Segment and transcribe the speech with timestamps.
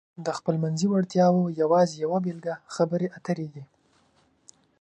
[0.25, 3.63] د خپلمنځي وړتیاو یوازې یوه بېلګه خبرې اترې دي.